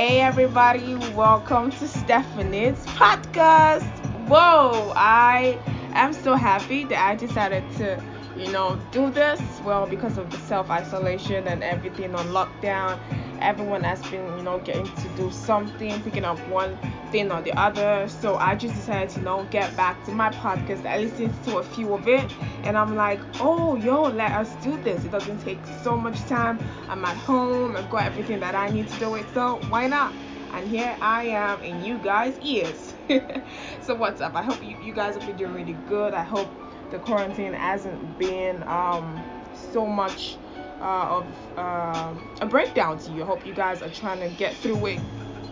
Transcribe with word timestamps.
Hey 0.00 0.22
everybody, 0.22 0.94
welcome 1.14 1.70
to 1.72 1.86
Stephanie's 1.86 2.78
podcast. 2.86 3.84
Whoa, 4.28 4.94
I 4.96 5.60
am 5.92 6.14
so 6.14 6.36
happy 6.36 6.84
that 6.84 7.06
I 7.06 7.16
decided 7.16 7.70
to, 7.76 8.02
you 8.34 8.50
know, 8.50 8.80
do 8.92 9.10
this. 9.10 9.42
Well, 9.62 9.86
because 9.86 10.16
of 10.16 10.30
the 10.30 10.38
self 10.38 10.70
isolation 10.70 11.46
and 11.46 11.62
everything 11.62 12.14
on 12.14 12.28
lockdown, 12.28 12.98
everyone 13.40 13.82
has 13.84 14.00
been, 14.10 14.36
you 14.36 14.42
know, 14.42 14.58
getting 14.60 14.86
to 14.94 15.08
do 15.16 15.30
something, 15.30 16.02
picking 16.02 16.24
up 16.24 16.38
one 16.48 16.78
thing 17.10 17.30
or 17.32 17.40
the 17.42 17.52
other. 17.58 18.08
So 18.08 18.36
I 18.36 18.54
just 18.54 18.74
decided 18.74 19.10
to, 19.10 19.18
you 19.20 19.24
know, 19.24 19.44
get 19.50 19.76
back 19.76 20.04
to 20.04 20.12
my 20.12 20.30
podcast. 20.30 20.86
I 20.86 20.98
listened 20.98 21.42
to 21.44 21.58
a 21.58 21.62
few 21.62 21.94
of 21.94 22.06
it 22.08 22.32
and 22.62 22.76
I'm 22.76 22.94
like, 22.96 23.22
oh, 23.40 23.76
yo, 23.76 24.02
let 24.02 24.32
us 24.32 24.54
do 24.56 24.80
this. 24.82 25.04
It 25.04 25.10
doesn't 25.10 25.38
take 25.38 25.66
so 25.66 25.96
much 25.96 26.18
time. 26.26 26.58
I'm 26.88 27.04
at 27.04 27.16
home, 27.16 27.76
I've 27.76 27.90
got 27.90 28.04
everything 28.04 28.40
that 28.40 28.54
I 28.54 28.68
need 28.68 28.88
to 28.88 28.98
do 28.98 29.14
it. 29.16 29.26
So 29.32 29.60
why 29.68 29.86
not? 29.86 30.14
And 30.52 30.66
here 30.66 30.96
I 31.00 31.24
am 31.24 31.62
in 31.62 31.80
you 31.80 31.98
guys' 31.98 32.38
ears. 32.40 32.94
so 33.80 33.94
what's 33.94 34.20
up? 34.20 34.34
I 34.34 34.42
hope 34.42 34.62
you, 34.62 34.76
you 34.80 34.92
guys 34.92 35.14
have 35.14 35.24
been 35.26 35.36
doing 35.36 35.52
really 35.52 35.74
good. 35.86 36.14
I 36.14 36.22
hope 36.24 36.56
the 36.90 36.98
quarantine 36.98 37.52
hasn't 37.52 38.18
been 38.18 38.64
um 38.66 39.24
so 39.52 39.86
much 39.86 40.38
uh, 40.80 41.18
of 41.20 41.26
uh, 41.56 42.14
a 42.40 42.46
breakdown 42.46 42.98
to 42.98 43.12
you. 43.12 43.22
I 43.22 43.26
hope 43.26 43.46
you 43.46 43.54
guys 43.54 43.82
are 43.82 43.90
trying 43.90 44.20
to 44.20 44.28
get 44.36 44.54
through 44.54 44.84
it 44.86 45.00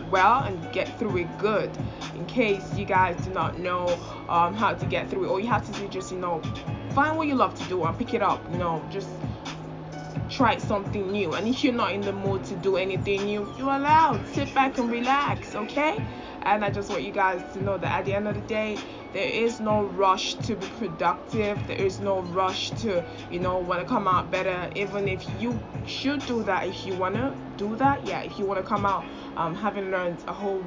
well 0.09 0.43
and 0.43 0.71
get 0.71 0.87
through 0.97 1.17
it 1.17 1.37
good. 1.37 1.77
In 2.15 2.25
case 2.25 2.73
you 2.75 2.85
guys 2.85 3.15
do 3.23 3.31
not 3.31 3.59
know 3.59 3.87
um, 4.27 4.53
how 4.53 4.73
to 4.73 4.85
get 4.85 5.09
through 5.09 5.25
it, 5.25 5.27
all 5.27 5.39
you 5.39 5.47
have 5.47 5.65
to 5.65 5.71
do 5.73 5.85
is 5.85 5.89
just 5.91 6.11
you 6.11 6.19
know 6.19 6.41
find 6.93 7.17
what 7.17 7.27
you 7.27 7.35
love 7.35 7.53
to 7.55 7.63
do 7.65 7.83
and 7.83 7.97
pick 7.97 8.13
it 8.13 8.21
up. 8.21 8.41
You 8.51 8.57
know, 8.57 8.83
just 8.89 9.09
try 10.29 10.57
something 10.57 11.11
new. 11.11 11.33
And 11.33 11.47
if 11.47 11.63
you're 11.63 11.73
not 11.73 11.93
in 11.93 12.01
the 12.01 12.13
mood 12.13 12.43
to 12.45 12.55
do 12.55 12.77
anything 12.77 13.25
new, 13.25 13.53
you're 13.57 13.73
allowed. 13.73 14.27
Sit 14.27 14.53
back 14.53 14.77
and 14.77 14.89
relax, 14.89 15.55
okay? 15.55 15.97
And 16.43 16.63
I 16.63 16.69
just 16.69 16.89
want 16.89 17.03
you 17.03 17.11
guys 17.11 17.41
to 17.53 17.63
know 17.63 17.77
that 17.77 17.91
at 17.91 18.05
the 18.05 18.13
end 18.13 18.27
of 18.27 18.35
the 18.35 18.41
day, 18.41 18.77
there 19.13 19.27
is 19.27 19.59
no 19.59 19.83
rush 19.83 20.35
to 20.35 20.55
be 20.55 20.67
productive. 20.67 21.65
There 21.67 21.77
is 21.77 21.99
no 21.99 22.21
rush 22.21 22.71
to, 22.81 23.03
you 23.29 23.39
know, 23.39 23.59
want 23.59 23.81
to 23.81 23.87
come 23.87 24.07
out 24.07 24.31
better. 24.31 24.69
Even 24.75 25.07
if 25.07 25.27
you 25.39 25.59
should 25.85 26.25
do 26.25 26.43
that, 26.43 26.67
if 26.67 26.85
you 26.85 26.95
want 26.95 27.15
to 27.15 27.35
do 27.57 27.75
that, 27.77 28.05
yeah, 28.05 28.21
if 28.21 28.39
you 28.39 28.45
want 28.45 28.59
to 28.59 28.63
come 28.63 28.85
out 28.85 29.05
um, 29.37 29.55
having 29.55 29.91
learned 29.91 30.23
a 30.27 30.33
whole 30.33 30.63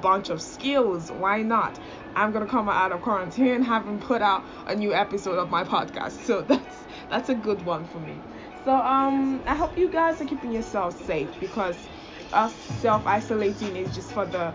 bunch 0.00 0.30
of 0.30 0.40
skills, 0.40 1.10
why 1.10 1.42
not? 1.42 1.78
I'm 2.16 2.32
gonna 2.32 2.46
come 2.46 2.68
out 2.68 2.92
of 2.92 3.02
quarantine 3.02 3.62
having 3.74 3.98
put 3.98 4.22
out 4.22 4.44
a 4.66 4.74
new 4.74 4.94
episode 4.94 5.38
of 5.38 5.50
my 5.50 5.64
podcast. 5.64 6.12
So 6.24 6.42
that's 6.48 6.86
that's 7.08 7.28
a 7.28 7.34
good 7.34 7.64
one 7.64 7.84
for 7.84 7.98
me. 7.98 8.20
So 8.64 8.72
um 8.74 9.42
I 9.46 9.54
hope 9.54 9.76
you 9.76 9.90
guys 9.90 10.20
are 10.20 10.24
keeping 10.26 10.52
yourselves 10.52 10.96
safe 10.96 11.38
because 11.40 11.88
us 12.32 12.54
self 12.80 13.06
isolating 13.06 13.76
is 13.76 13.94
just 13.94 14.12
for 14.12 14.26
the 14.26 14.54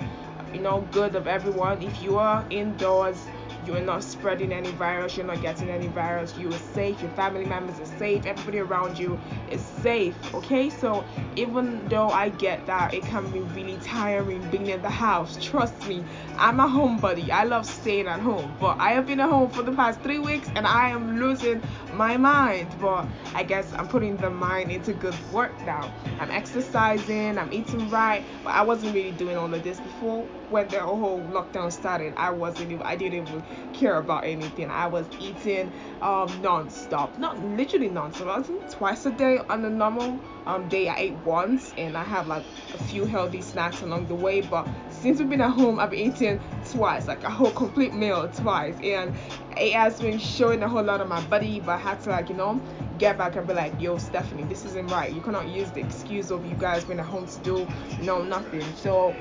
you 0.55 0.61
know 0.61 0.81
good 0.81 1.15
of 1.15 1.27
everyone. 1.27 1.81
If 1.81 2.01
you 2.01 2.17
are 2.17 2.47
indoors 2.49 3.29
you're 3.67 3.81
not 3.81 4.03
spreading 4.03 4.51
any 4.51 4.71
virus, 4.71 5.17
you're 5.17 5.25
not 5.25 5.41
getting 5.41 5.69
any 5.69 5.87
virus, 5.87 6.37
you 6.37 6.53
are 6.53 6.57
safe, 6.57 7.01
your 7.01 7.11
family 7.11 7.45
members 7.45 7.79
are 7.79 7.97
safe, 7.97 8.25
everybody 8.25 8.59
around 8.59 8.97
you 8.97 9.19
is 9.49 9.61
safe, 9.61 10.15
okay? 10.33 10.69
So 10.69 11.05
even 11.35 11.87
though 11.87 12.09
I 12.09 12.29
get 12.29 12.65
that 12.67 12.93
it 12.93 13.03
can 13.03 13.29
be 13.31 13.41
really 13.41 13.77
tiring 13.77 14.49
being 14.49 14.67
in 14.67 14.81
the 14.81 14.89
house, 14.89 15.37
trust 15.43 15.85
me, 15.87 16.03
I'm 16.37 16.59
a 16.59 16.67
homebody. 16.67 17.29
I 17.29 17.43
love 17.43 17.65
staying 17.65 18.07
at 18.07 18.19
home, 18.19 18.55
but 18.59 18.77
I 18.79 18.91
have 18.91 19.05
been 19.07 19.19
at 19.19 19.29
home 19.29 19.49
for 19.49 19.63
the 19.63 19.71
past 19.71 20.01
three 20.01 20.19
weeks 20.19 20.49
and 20.55 20.65
I 20.67 20.89
am 20.89 21.19
losing 21.19 21.61
my 21.93 22.17
mind. 22.17 22.67
But 22.79 23.07
I 23.33 23.43
guess 23.43 23.73
I'm 23.73 23.87
putting 23.87 24.17
the 24.17 24.29
mind 24.29 24.71
into 24.71 24.93
good 24.93 25.15
work 25.31 25.61
now. 25.65 25.91
I'm 26.19 26.31
exercising, 26.31 27.37
I'm 27.37 27.51
eating 27.51 27.89
right, 27.89 28.25
but 28.43 28.53
I 28.53 28.61
wasn't 28.61 28.93
really 28.93 29.11
doing 29.11 29.37
all 29.37 29.53
of 29.53 29.63
this 29.63 29.79
before 29.79 30.23
when 30.49 30.69
the 30.69 30.79
whole 30.79 31.21
lockdown 31.21 31.71
started. 31.71 32.13
I 32.17 32.31
wasn't 32.31 32.71
even, 32.71 32.83
I 32.83 32.95
didn't 32.95 33.27
even 33.27 33.43
care 33.73 33.97
about 33.97 34.25
anything. 34.25 34.69
I 34.69 34.87
was 34.87 35.09
eating 35.19 35.73
um 36.01 36.41
non-stop, 36.41 37.17
not 37.17 37.39
literally 37.39 37.89
non-stop. 37.89 38.27
I 38.27 38.37
was 38.39 38.49
eating 38.49 38.67
twice 38.69 39.05
a 39.05 39.11
day 39.11 39.39
on 39.49 39.63
a 39.65 39.69
normal 39.69 40.21
um 40.45 40.67
day. 40.67 40.87
I 40.87 40.97
ate 40.97 41.17
once 41.17 41.73
and 41.77 41.97
I 41.97 42.03
have 42.03 42.27
like 42.27 42.45
a 42.73 42.77
few 42.77 43.05
healthy 43.05 43.41
snacks 43.41 43.81
along 43.81 44.07
the 44.07 44.15
way. 44.15 44.41
But 44.41 44.67
since 44.89 45.19
we've 45.19 45.29
been 45.29 45.41
at 45.41 45.51
home, 45.51 45.79
I've 45.79 45.91
been 45.91 45.99
eating 45.99 46.41
twice, 46.69 47.07
like 47.07 47.23
a 47.23 47.29
whole 47.29 47.51
complete 47.51 47.93
meal 47.93 48.27
twice, 48.29 48.77
and 48.83 49.15
it 49.57 49.73
has 49.73 49.99
been 49.99 50.17
showing 50.17 50.61
a 50.63 50.69
whole 50.69 50.83
lot 50.83 51.01
of 51.01 51.07
my 51.07 51.21
body. 51.21 51.59
But 51.59 51.73
I 51.73 51.77
had 51.77 51.99
to 52.01 52.09
like 52.09 52.29
you 52.29 52.35
know 52.35 52.61
get 52.97 53.17
back 53.17 53.35
and 53.35 53.47
be 53.47 53.53
like, 53.53 53.79
yo, 53.79 53.97
Stephanie, 53.97 54.43
this 54.43 54.65
isn't 54.65 54.87
right. 54.89 55.11
You 55.11 55.21
cannot 55.21 55.47
use 55.49 55.71
the 55.71 55.81
excuse 55.81 56.31
of 56.31 56.45
you 56.45 56.55
guys 56.55 56.85
being 56.85 56.99
at 56.99 57.05
home 57.05 57.27
to 57.27 57.39
do 57.41 57.67
no 57.99 58.23
nothing. 58.23 58.73
So 58.73 59.15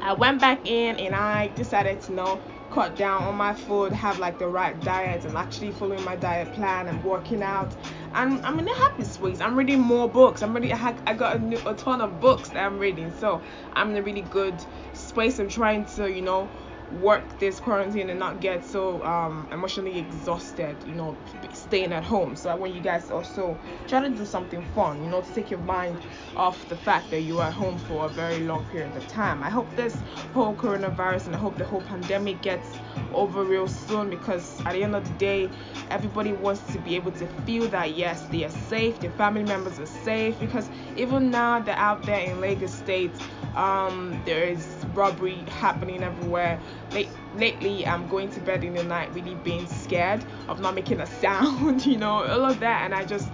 I 0.00 0.12
went 0.14 0.40
back 0.40 0.66
in 0.66 0.98
and 0.98 1.14
I 1.14 1.48
decided 1.48 2.00
to 2.02 2.10
you 2.12 2.16
know 2.16 2.42
cut 2.70 2.96
down 2.96 3.22
on 3.22 3.34
my 3.34 3.54
food, 3.54 3.92
have 3.92 4.18
like 4.18 4.38
the 4.38 4.48
right 4.48 4.78
diet. 4.80 5.24
I'm 5.24 5.36
actually 5.36 5.72
following 5.72 6.04
my 6.04 6.16
diet 6.16 6.52
plan. 6.52 6.88
I'm 6.88 7.02
working 7.02 7.42
out. 7.42 7.74
And 8.14 8.44
I'm 8.44 8.58
in 8.58 8.68
a 8.68 8.74
happy 8.74 9.04
space. 9.04 9.40
I'm 9.40 9.56
reading 9.56 9.80
more 9.80 10.08
books. 10.08 10.42
I'm 10.42 10.54
ready. 10.54 10.72
I, 10.72 10.96
I 11.06 11.14
got 11.14 11.36
a, 11.36 11.38
new, 11.38 11.58
a 11.66 11.74
ton 11.74 12.00
of 12.00 12.20
books 12.20 12.50
that 12.50 12.64
I'm 12.64 12.78
reading. 12.78 13.12
So 13.12 13.42
I'm 13.72 13.90
in 13.90 13.96
a 13.96 14.02
really 14.02 14.22
good 14.22 14.64
space. 14.92 15.38
I'm 15.38 15.48
trying 15.48 15.86
to, 15.86 16.10
you 16.10 16.22
know, 16.22 16.50
work 16.92 17.38
this 17.38 17.60
quarantine 17.60 18.10
and 18.10 18.18
not 18.18 18.40
get 18.40 18.64
so 18.64 19.02
um, 19.04 19.48
emotionally 19.52 19.98
exhausted, 19.98 20.76
you 20.86 20.94
know, 20.94 21.16
staying 21.52 21.92
at 21.92 22.04
home. 22.04 22.36
So 22.36 22.50
I 22.50 22.54
want 22.54 22.74
you 22.74 22.80
guys 22.80 23.10
also 23.10 23.58
try 23.86 24.00
to 24.00 24.08
do 24.08 24.24
something 24.24 24.64
fun, 24.74 25.02
you 25.02 25.10
know, 25.10 25.20
to 25.20 25.34
take 25.34 25.50
your 25.50 25.60
mind 25.60 26.00
off 26.36 26.68
the 26.68 26.76
fact 26.76 27.10
that 27.10 27.20
you 27.20 27.40
are 27.40 27.50
home 27.50 27.78
for 27.78 28.06
a 28.06 28.08
very 28.08 28.40
long 28.40 28.64
period 28.66 28.96
of 28.96 29.06
time. 29.06 29.42
I 29.42 29.50
hope 29.50 29.74
this 29.76 29.96
whole 30.32 30.54
coronavirus 30.54 31.26
and 31.26 31.36
I 31.36 31.38
hope 31.38 31.56
the 31.58 31.64
whole 31.64 31.82
pandemic 31.82 32.42
gets 32.42 32.78
over 33.12 33.44
real 33.44 33.66
soon 33.68 34.10
because 34.10 34.60
at 34.64 34.72
the 34.72 34.82
end 34.82 34.94
of 34.94 35.04
the 35.06 35.14
day, 35.14 35.50
everybody 35.90 36.32
wants 36.32 36.72
to 36.72 36.78
be 36.78 36.96
able 36.96 37.12
to 37.12 37.26
feel 37.44 37.68
that 37.68 37.94
yes, 37.94 38.22
they 38.30 38.44
are 38.44 38.50
safe, 38.50 38.98
their 39.00 39.10
family 39.12 39.44
members 39.44 39.78
are 39.78 39.86
safe 39.86 40.38
because 40.38 40.70
even 40.96 41.30
now 41.30 41.60
they're 41.60 41.76
out 41.76 42.02
there 42.04 42.20
in 42.20 42.40
Lagos 42.40 42.74
State 42.74 43.12
um, 43.54 44.22
there 44.24 44.44
is 44.44 44.77
robbery 44.94 45.44
happening 45.48 46.02
everywhere. 46.02 46.60
Late, 46.92 47.10
lately, 47.34 47.86
I'm 47.86 48.06
going 48.08 48.30
to 48.30 48.40
bed 48.40 48.64
in 48.64 48.74
the 48.74 48.82
night 48.82 49.12
really 49.14 49.34
being 49.36 49.66
scared 49.66 50.24
of 50.48 50.60
not 50.60 50.74
making 50.74 51.00
a 51.00 51.06
sound, 51.20 51.86
you 51.86 51.96
know, 51.96 52.24
all 52.24 52.44
of 52.44 52.60
that. 52.60 52.84
And 52.84 52.94
I 52.94 53.04
just, 53.04 53.28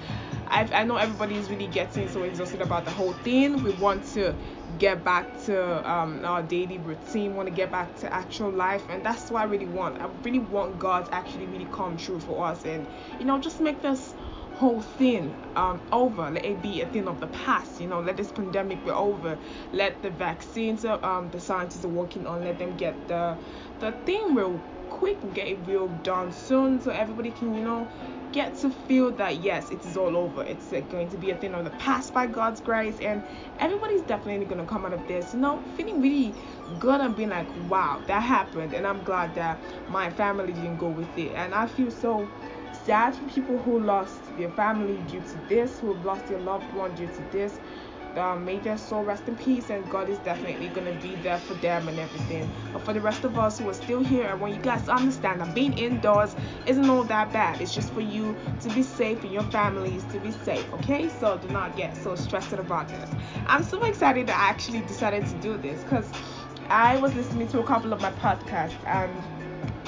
i 0.48 0.68
I 0.72 0.84
know 0.84 0.96
everybody 0.96 1.36
is 1.36 1.50
really 1.50 1.66
getting 1.68 2.08
so 2.08 2.22
exhausted 2.22 2.60
about 2.60 2.84
the 2.84 2.90
whole 2.90 3.12
thing. 3.12 3.62
We 3.62 3.70
want 3.72 4.04
to 4.14 4.34
get 4.78 5.04
back 5.04 5.26
to 5.44 5.90
um, 5.90 6.24
our 6.24 6.42
daily 6.42 6.78
routine, 6.78 7.34
want 7.36 7.48
to 7.48 7.54
get 7.54 7.70
back 7.70 7.94
to 8.00 8.12
actual 8.12 8.50
life, 8.50 8.84
and 8.88 9.04
that's 9.04 9.30
what 9.30 9.42
I 9.42 9.44
really 9.44 9.66
want. 9.66 10.00
I 10.00 10.08
really 10.22 10.40
want 10.40 10.78
God 10.78 11.06
to 11.06 11.14
actually 11.14 11.46
really 11.46 11.68
come 11.72 11.96
true 11.96 12.18
for 12.18 12.44
us 12.44 12.64
and, 12.64 12.86
you 13.18 13.24
know, 13.24 13.38
just 13.38 13.60
make 13.60 13.80
this 13.82 14.14
whole 14.54 14.80
thing 14.82 15.36
um, 15.56 15.82
over. 15.92 16.30
Let 16.30 16.44
it 16.44 16.62
be 16.62 16.80
a 16.80 16.86
thing 16.86 17.08
of 17.08 17.20
the 17.20 17.26
past. 17.28 17.80
You 17.80 17.88
know, 17.88 18.00
let 18.00 18.16
this 18.16 18.32
pandemic 18.32 18.84
be 18.84 18.90
over. 18.90 19.38
Let 19.72 20.02
the 20.02 20.10
vaccines, 20.10 20.84
uh, 20.84 20.98
um, 21.02 21.30
the 21.30 21.40
scientists 21.40 21.84
are 21.84 21.88
working 21.88 22.26
on, 22.26 22.44
let 22.44 22.58
them 22.58 22.76
get 22.76 23.06
the 23.08 23.38
the 23.80 23.92
thing 24.06 24.34
real 24.34 24.62
quick 24.88 25.18
get 25.32 25.48
it 25.48 25.66
real 25.66 25.88
done 25.88 26.30
soon, 26.32 26.80
so 26.80 26.90
everybody 26.90 27.32
can, 27.32 27.54
you 27.54 27.62
know, 27.62 27.90
get 28.32 28.54
to 28.56 28.70
feel 28.70 29.12
that 29.12 29.38
yes, 29.38 29.70
it 29.70 29.84
is 29.84 29.96
all 29.96 30.16
over. 30.16 30.42
It's 30.44 30.72
uh, 30.72 30.80
going 30.82 31.08
to 31.10 31.18
be 31.18 31.30
a 31.30 31.36
thing 31.36 31.54
of 31.54 31.64
the 31.64 31.70
past 31.72 32.12
by 32.12 32.26
God's 32.26 32.60
grace, 32.60 33.00
and 33.00 33.24
everybody's 33.58 34.02
definitely 34.02 34.46
gonna 34.46 34.66
come 34.66 34.86
out 34.86 34.92
of 34.92 35.06
this, 35.06 35.34
you 35.34 35.40
know, 35.40 35.62
feeling 35.76 36.00
really 36.00 36.36
good 36.78 37.00
and 37.00 37.16
being 37.16 37.30
like, 37.30 37.48
wow, 37.54 38.02
that 38.06 38.22
happened, 38.22 38.74
and 38.74 38.86
I'm 38.86 39.02
glad 39.02 39.34
that 39.34 39.62
my 39.88 40.10
family 40.10 40.52
didn't 40.52 40.76
go 40.76 40.88
with 40.90 41.16
it, 41.18 41.32
and 41.32 41.54
I 41.54 41.66
feel 41.66 41.90
so 41.90 42.30
sad 42.84 43.14
for 43.14 43.24
people 43.24 43.58
who 43.58 43.80
lost 43.80 44.36
their 44.36 44.50
family 44.50 44.98
due 45.08 45.20
to 45.20 45.38
this, 45.48 45.78
who 45.78 45.94
have 45.94 46.04
lost 46.04 46.26
their 46.26 46.38
loved 46.38 46.72
one 46.74 46.94
due 46.94 47.06
to 47.06 47.22
this. 47.32 47.58
Um, 48.16 48.44
may 48.44 48.60
their 48.60 48.78
soul 48.78 49.02
rest 49.02 49.26
in 49.26 49.34
peace, 49.34 49.70
and 49.70 49.88
God 49.90 50.08
is 50.08 50.18
definitely 50.18 50.68
going 50.68 50.86
to 50.86 50.92
be 51.02 51.16
there 51.16 51.38
for 51.38 51.54
them 51.54 51.88
and 51.88 51.98
everything. 51.98 52.48
But 52.72 52.82
for 52.82 52.92
the 52.92 53.00
rest 53.00 53.24
of 53.24 53.36
us 53.36 53.58
who 53.58 53.68
are 53.68 53.74
still 53.74 54.04
here, 54.04 54.28
I 54.28 54.34
want 54.34 54.54
you 54.54 54.60
guys 54.60 54.84
to 54.84 54.92
understand 54.92 55.40
that 55.40 55.52
being 55.52 55.76
indoors 55.76 56.36
isn't 56.66 56.88
all 56.88 57.02
that 57.04 57.32
bad. 57.32 57.60
It's 57.60 57.74
just 57.74 57.92
for 57.92 58.02
you 58.02 58.36
to 58.60 58.68
be 58.68 58.84
safe 58.84 59.24
and 59.24 59.32
your 59.32 59.42
families 59.44 60.04
to 60.12 60.20
be 60.20 60.30
safe, 60.30 60.72
okay? 60.74 61.08
So 61.08 61.38
do 61.38 61.48
not 61.48 61.76
get 61.76 61.96
so 61.96 62.14
stressed 62.14 62.52
about 62.52 62.88
this. 62.88 63.10
I'm 63.46 63.64
so 63.64 63.82
excited 63.82 64.28
that 64.28 64.38
I 64.38 64.48
actually 64.48 64.82
decided 64.82 65.26
to 65.26 65.34
do 65.40 65.56
this 65.56 65.82
because 65.82 66.08
I 66.68 66.96
was 66.98 67.14
listening 67.14 67.48
to 67.48 67.58
a 67.58 67.64
couple 67.64 67.92
of 67.92 68.00
my 68.00 68.12
podcasts 68.12 68.76
and 68.86 69.10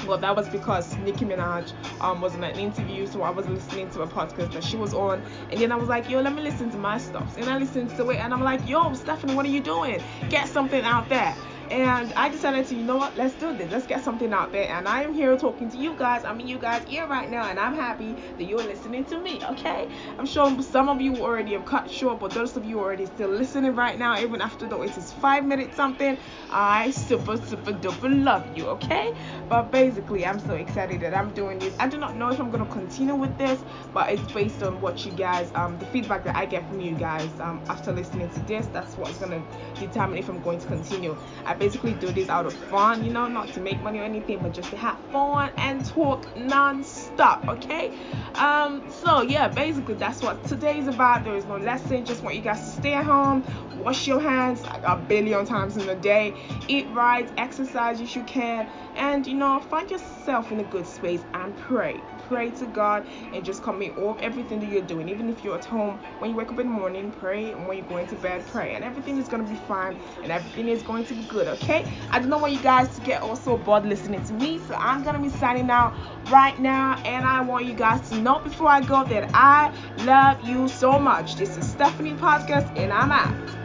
well, 0.07 0.19
that 0.19 0.37
was 0.37 0.49
because 0.49 0.97
Nicki 0.99 1.25
Minaj 1.25 1.73
um, 2.01 2.21
was 2.21 2.35
in 2.35 2.45
an 2.45 2.59
interview, 2.59 3.07
so 3.07 3.23
I 3.23 3.31
was 3.31 3.47
listening 3.47 3.91
to 3.91 4.03
a 4.03 4.07
podcast 4.07 4.53
that 4.53 4.65
she 4.65 4.77
was 4.77 4.95
on, 4.95 5.23
and 5.51 5.61
then 5.61 5.73
I 5.73 5.77
was 5.77 5.89
like, 5.89 6.09
yo, 6.09 6.21
let 6.21 6.35
me 6.35 6.43
listen 6.43 6.71
to 6.71 6.79
my 6.79 6.99
stuff. 6.99 7.37
And 7.37 7.49
I 7.49 7.59
listened 7.59 7.91
to 7.97 8.11
it, 8.11 8.19
and 8.19 8.33
I'm 8.33 8.43
like, 8.43 8.67
yo, 8.69 8.93
Stephanie, 8.95 9.35
what 9.35 9.45
are 9.47 9.51
you 9.51 9.61
doing? 9.61 10.03
Get 10.29 10.49
something 10.49 10.83
out 10.85 11.09
there. 11.09 11.35
And 11.71 12.13
I 12.15 12.29
decided 12.29 12.67
to, 12.69 12.75
you 12.77 12.83
know 12.83 12.97
what, 12.97 13.17
let's 13.17 13.35
do 13.35 13.53
this. 13.57 13.71
Let's 13.73 13.87
get 13.87 14.05
something 14.05 14.33
out 14.33 14.53
there. 14.53 14.69
And 14.71 14.87
I 14.87 15.03
am 15.03 15.13
here 15.13 15.37
talking 15.37 15.69
to 15.71 15.77
you 15.77 15.95
guys. 15.97 16.25
I'm 16.25 16.39
in 16.41 16.47
you 16.47 16.59
guys' 16.59 16.87
ear 16.89 17.07
right 17.07 17.29
now, 17.29 17.49
and 17.49 17.59
I'm 17.59 17.75
happy 17.75 18.15
that 18.39 18.45
you're 18.45 18.59
listening 18.59 19.05
to 19.07 19.19
me. 19.19 19.41
Okay? 19.51 19.89
I'm 20.19 20.27
sure 20.27 20.63
some 20.63 20.89
of 20.89 21.01
you 21.01 21.17
already 21.17 21.53
have 21.55 21.65
cut 21.65 21.91
short, 21.91 22.21
but 22.21 22.31
those 22.31 22.57
of 22.57 22.65
you 22.65 22.79
already 22.79 23.07
still 23.07 23.31
listening 23.31 23.75
right 23.75 23.99
now, 23.99 24.19
even 24.19 24.41
after 24.41 24.69
though 24.69 24.83
it 24.83 24.97
is 24.97 25.13
five 25.13 25.45
minutes 25.45 25.77
something, 25.77 26.17
I 26.51 26.91
super 26.93 27.37
super 27.37 27.73
duper 27.73 28.25
love 28.25 28.57
you. 28.57 28.67
Okay? 28.69 29.13
But 29.49 29.73
basically, 29.73 30.25
I'm 30.25 30.39
so 30.39 30.55
excited 30.55 31.01
that 31.01 31.17
I'm 31.17 31.31
doing 31.31 31.59
this. 31.59 31.75
I 31.81 31.89
do 31.89 31.99
not 31.99 32.17
know 32.17 32.29
if 32.29 32.39
I'm 32.39 32.51
gonna 32.51 32.67
continue 32.67 33.15
with 33.15 33.37
this, 33.39 33.61
but 33.93 34.11
it's 34.11 34.33
based 34.33 34.63
on 34.63 34.81
what 34.81 35.05
you 35.05 35.13
guys, 35.13 35.51
um, 35.55 35.79
the 35.79 35.87
feedback 35.87 36.25
that 36.25 36.37
I 36.37 36.47
get 36.47 36.69
from 36.69 36.81
you 36.81 36.95
guys, 36.95 37.29
um, 37.41 37.61
after 37.69 37.93
listening 37.93 38.31
to 38.31 38.41
this. 38.41 38.67
That's 38.73 38.97
what's 38.97 39.19
gonna 39.19 39.43
determine 39.75 40.19
if 40.19 40.29
I'm 40.29 40.41
going 40.41 40.61
to 40.61 40.67
continue. 40.67 41.17
I 41.45 41.56
basically 41.59 41.95
do 41.95 42.11
this 42.13 42.29
out 42.29 42.47
of 42.47 42.55
fun, 42.55 43.05
you 43.05 43.13
know, 43.13 43.27
not 43.29 43.53
to 43.55 43.61
make 43.61 43.81
money 43.83 43.99
or 43.99 44.05
anything, 44.05 44.39
but 44.39 44.53
just 44.53 44.71
to 44.71 44.77
have 44.77 44.99
fun 45.11 45.51
and 45.57 45.85
talk 45.85 46.35
non-stop, 46.37 47.47
okay? 47.49 47.93
Um, 48.35 48.91
so 48.91 49.23
yeah, 49.23 49.49
basically 49.49 49.95
that's 49.95 50.23
what 50.23 50.43
today 50.45 50.79
is 50.79 50.89
about. 50.89 51.25
There 51.25 51.37
is 51.37 51.47
no 51.47 51.57
lesson, 51.57 52.05
just 52.05 52.23
want 52.23 52.37
you 52.37 52.43
guys 52.43 52.61
to 52.61 52.81
stay 52.81 52.95
at 52.95 53.05
home, 53.05 53.45
wash 53.79 54.07
your 54.07 54.21
hands 54.21 54.63
like 54.63 54.83
a 54.85 54.97
billion 54.97 55.47
times 55.47 55.77
in 55.77 55.89
a 55.89 55.95
day, 55.95 56.35
eat 56.69 56.89
right, 56.91 57.31
exercise 57.37 58.01
if 58.01 58.15
you 58.17 58.23
can, 58.25 58.69
and 58.97 59.27
you 59.27 59.35
know, 59.35 59.61
find 59.61 59.91
yourself 59.91 60.53
in 60.53 60.61
a 60.61 60.65
good 60.65 60.87
space 60.87 61.23
and 61.35 61.57
pray. 61.57 62.03
Pray 62.29 62.51
to 62.51 62.67
God 62.67 63.07
and 63.33 63.45
just 63.45 63.63
commit 63.63 63.97
all 63.97 64.17
everything 64.21 64.61
that 64.61 64.67
you're 64.67 64.83
doing. 64.83 65.09
Even 65.09 65.29
if 65.29 65.45
you're 65.45 65.57
at 65.57 65.65
home, 65.65 66.01
when 66.19 66.31
you 66.31 66.37
wake 66.37 66.51
up 66.51 66.59
in 66.59 66.67
the 66.67 66.73
morning, 66.73 67.13
pray, 67.13 67.53
and 67.53 67.69
when 67.69 67.79
you're 67.79 67.87
going 67.87 68.07
to 68.09 68.17
bed, 68.17 68.45
pray, 68.47 68.75
and 68.75 68.85
everything 68.85 69.19
is 69.19 69.29
gonna 69.29 69.45
be 69.45 69.55
fine 69.55 69.97
and 70.23 70.33
everything 70.33 70.69
is 70.69 70.83
going 70.83 71.05
to 71.05 71.15
be 71.15 71.23
good. 71.25 71.47
Okay? 71.47 71.87
I 72.11 72.19
don't 72.19 72.31
want 72.41 72.53
you 72.53 72.61
guys 72.61 72.95
to 72.97 73.01
get 73.03 73.23
also 73.23 73.57
bored 73.57 73.87
listening 73.87 74.25
to 74.25 74.33
me, 74.35 74.59
so 74.67 74.75
I'm 74.75 75.03
gonna 75.03 75.21
be 75.21 75.31
signing 75.31 75.71
out 75.71 75.95
right 76.31 76.59
now, 76.59 77.01
and 77.05 77.25
I 77.25 77.41
want 77.43 77.67
you 77.67 77.75
guys 77.75 78.09
to 78.11 78.21
know 78.21 78.41
before 78.41 78.69
I 78.69 78.81
go 78.81 79.05
that 79.05 79.31
I 79.33 79.73
love 80.05 80.43
you 80.43 80.69
so 80.69 80.99
much. 80.99 81.37
This 81.37 81.57
is 81.57 81.71
Stephanie 81.71 82.15
Podcast, 82.15 82.77
and 82.77 82.93
I'm 82.93 83.13
out. 83.13 83.56